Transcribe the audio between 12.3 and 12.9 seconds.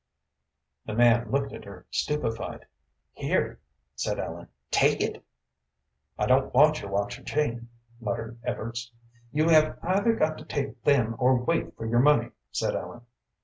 said